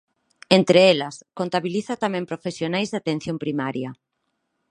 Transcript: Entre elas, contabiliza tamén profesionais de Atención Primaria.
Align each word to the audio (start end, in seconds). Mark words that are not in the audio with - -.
Entre 0.57 0.79
elas, 0.93 1.15
contabiliza 1.39 2.01
tamén 2.03 2.29
profesionais 2.31 2.89
de 2.89 2.97
Atención 3.01 3.35
Primaria. 3.43 3.89